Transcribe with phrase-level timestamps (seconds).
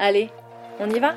[0.00, 0.30] Allez,
[0.78, 1.16] on y va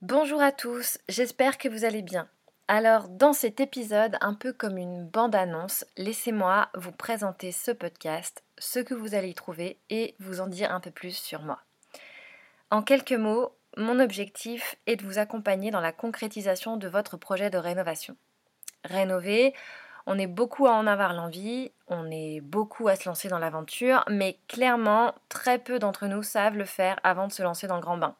[0.00, 2.28] Bonjour à tous, j'espère que vous allez bien.
[2.68, 8.78] Alors, dans cet épisode, un peu comme une bande-annonce, laissez-moi vous présenter ce podcast, ce
[8.78, 11.62] que vous allez y trouver et vous en dire un peu plus sur moi.
[12.70, 17.50] En quelques mots, mon objectif est de vous accompagner dans la concrétisation de votre projet
[17.50, 18.16] de rénovation.
[18.84, 19.52] Rénover,
[20.06, 24.04] on est beaucoup à en avoir l'envie, on est beaucoup à se lancer dans l'aventure,
[24.08, 27.82] mais clairement, très peu d'entre nous savent le faire avant de se lancer dans le
[27.82, 28.14] grand bain.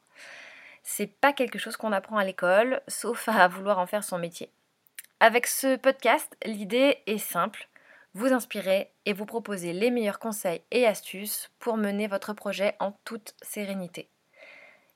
[0.82, 4.50] C'est pas quelque chose qu'on apprend à l'école, sauf à vouloir en faire son métier.
[5.20, 7.68] Avec ce podcast, l'idée est simple
[8.14, 12.92] vous inspirer et vous proposer les meilleurs conseils et astuces pour mener votre projet en
[13.04, 14.08] toute sérénité.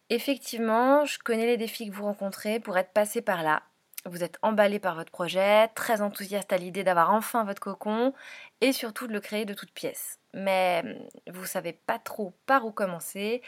[0.09, 3.63] Effectivement, je connais les défis que vous rencontrez pour être passé par là
[4.07, 8.15] vous êtes emballé par votre projet, très enthousiaste à l'idée d'avoir enfin votre cocon
[8.61, 10.19] et surtout de le créer de toutes pièces.
[10.35, 13.43] Mais hum, vous ne savez pas trop par où commencer,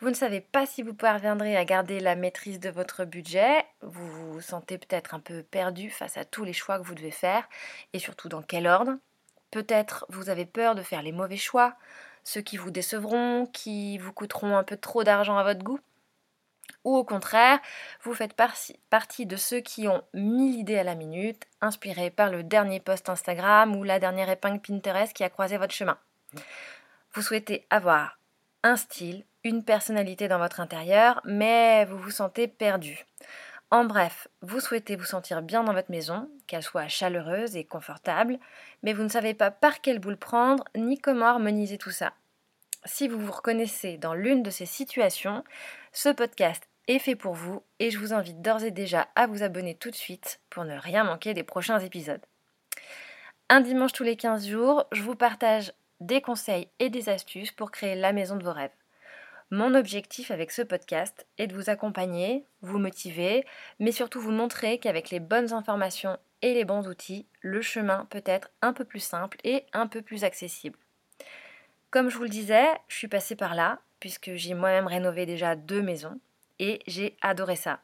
[0.00, 4.32] vous ne savez pas si vous parviendrez à garder la maîtrise de votre budget, vous
[4.32, 7.48] vous sentez peut-être un peu perdu face à tous les choix que vous devez faire
[7.92, 8.92] et surtout dans quel ordre.
[9.50, 11.76] Peut-être vous avez peur de faire les mauvais choix,
[12.24, 15.78] ceux qui vous décevront, qui vous coûteront un peu trop d'argent à votre goût.
[16.84, 17.58] Ou au contraire,
[18.02, 22.42] vous faites partie de ceux qui ont mille idées à la minute, inspirés par le
[22.42, 25.98] dernier post Instagram ou la dernière épingle Pinterest qui a croisé votre chemin.
[27.14, 28.18] Vous souhaitez avoir
[28.62, 33.06] un style, une personnalité dans votre intérieur, mais vous vous sentez perdu.
[33.70, 38.38] En bref, vous souhaitez vous sentir bien dans votre maison, qu'elle soit chaleureuse et confortable,
[38.82, 42.12] mais vous ne savez pas par quelle boule prendre ni comment harmoniser tout ça.
[42.84, 45.42] Si vous vous reconnaissez dans l'une de ces situations,
[45.92, 49.42] ce podcast est fait pour vous et je vous invite d'ores et déjà à vous
[49.42, 52.24] abonner tout de suite pour ne rien manquer des prochains épisodes.
[53.48, 57.70] Un dimanche tous les 15 jours, je vous partage des conseils et des astuces pour
[57.70, 58.70] créer la maison de vos rêves.
[59.50, 63.44] Mon objectif avec ce podcast est de vous accompagner, vous motiver,
[63.78, 68.22] mais surtout vous montrer qu'avec les bonnes informations et les bons outils, le chemin peut
[68.24, 70.78] être un peu plus simple et un peu plus accessible.
[71.90, 75.54] Comme je vous le disais, je suis passée par là, puisque j'ai moi-même rénové déjà
[75.54, 76.18] deux maisons,
[76.58, 77.80] et j'ai adoré ça.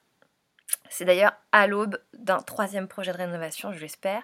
[0.88, 4.22] C'est d'ailleurs à l'aube d'un troisième projet de rénovation, je l'espère,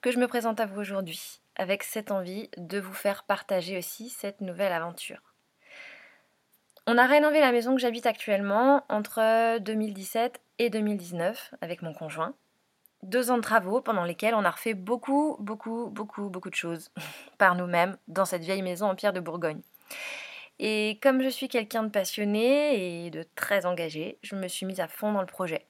[0.00, 4.10] que je me présente à vous aujourd'hui, avec cette envie de vous faire partager aussi
[4.10, 5.20] cette nouvelle aventure.
[6.86, 12.34] On a rénové la maison que j'habite actuellement entre 2017 et 2019 avec mon conjoint
[13.04, 16.90] deux ans de travaux pendant lesquels on a refait beaucoup, beaucoup, beaucoup, beaucoup de choses
[17.38, 19.60] par nous-mêmes dans cette vieille maison en pierre de Bourgogne.
[20.58, 24.80] Et comme je suis quelqu'un de passionné et de très engagé, je me suis mise
[24.80, 25.66] à fond dans le projet.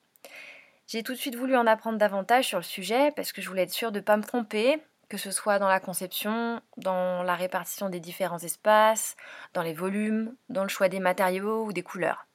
[0.86, 3.62] J'ai tout de suite voulu en apprendre davantage sur le sujet parce que je voulais
[3.62, 7.34] être sûre de ne pas me tromper, que ce soit dans la conception, dans la
[7.34, 9.16] répartition des différents espaces,
[9.54, 12.26] dans les volumes, dans le choix des matériaux ou des couleurs.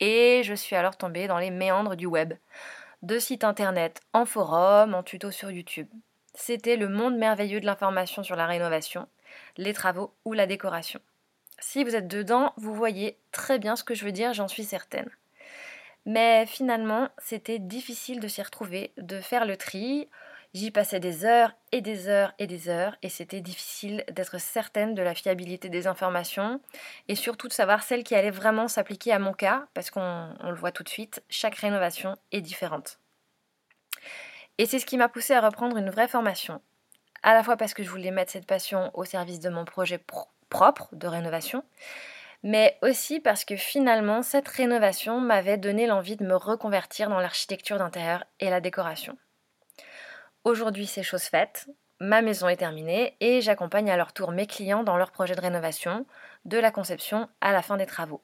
[0.00, 2.32] Et je suis alors tombée dans les méandres du web,
[3.02, 5.88] de sites internet, en forum, en tuto sur YouTube.
[6.34, 9.08] C'était le monde merveilleux de l'information sur la rénovation,
[9.58, 11.00] les travaux ou la décoration.
[11.60, 14.64] Si vous êtes dedans, vous voyez très bien ce que je veux dire, j'en suis
[14.64, 15.08] certaine.
[16.06, 20.08] Mais finalement, c'était difficile de s'y retrouver, de faire le tri,
[20.52, 24.96] J'y passais des heures et des heures et des heures et c'était difficile d'être certaine
[24.96, 26.60] de la fiabilité des informations
[27.06, 30.54] et surtout de savoir celle qui allait vraiment s'appliquer à mon cas parce qu'on le
[30.54, 32.98] voit tout de suite, chaque rénovation est différente.
[34.58, 36.60] Et c'est ce qui m'a poussé à reprendre une vraie formation,
[37.22, 39.98] à la fois parce que je voulais mettre cette passion au service de mon projet
[40.50, 41.64] propre de rénovation,
[42.42, 47.78] mais aussi parce que finalement cette rénovation m'avait donné l'envie de me reconvertir dans l'architecture
[47.78, 49.16] d'intérieur et la décoration.
[50.44, 51.68] Aujourd'hui, c'est chose faite.
[52.00, 55.40] ma maison est terminée et j'accompagne à leur tour mes clients dans leur projet de
[55.40, 56.06] rénovation,
[56.46, 58.22] de la conception à la fin des travaux,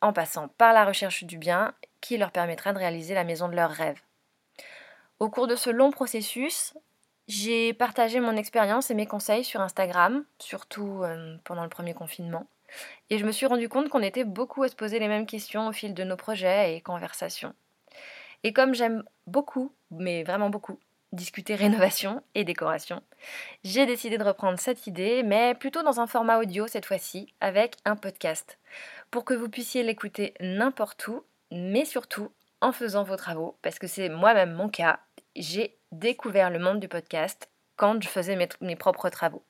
[0.00, 3.56] en passant par la recherche du bien qui leur permettra de réaliser la maison de
[3.56, 4.00] leurs rêves.
[5.18, 6.74] Au cours de ce long processus,
[7.28, 12.46] j'ai partagé mon expérience et mes conseils sur Instagram, surtout euh, pendant le premier confinement.
[13.10, 15.68] Et je me suis rendu compte qu'on était beaucoup à se poser les mêmes questions
[15.68, 17.54] au fil de nos projets et conversations.
[18.42, 20.78] Et comme j'aime beaucoup, mais vraiment beaucoup,
[21.12, 23.02] discuter rénovation et décoration,
[23.64, 27.76] j'ai décidé de reprendre cette idée, mais plutôt dans un format audio cette fois-ci, avec
[27.84, 28.58] un podcast,
[29.10, 32.30] pour que vous puissiez l'écouter n'importe où, mais surtout
[32.60, 35.00] en faisant vos travaux, parce que c'est moi-même mon cas,
[35.36, 39.44] j'ai découvert le monde du podcast quand je faisais mes, propres travaux.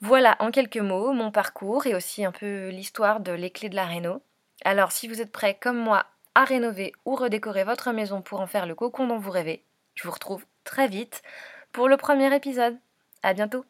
[0.00, 3.76] Voilà en quelques mots mon parcours et aussi un peu l'histoire de les clés de
[3.76, 4.22] la réno.
[4.64, 8.46] Alors si vous êtes prêts comme moi à rénover ou redécorer votre maison pour en
[8.46, 11.22] faire le cocon dont vous rêvez, je vous retrouve très vite
[11.72, 12.76] pour le premier épisode.
[13.22, 13.64] À bientôt!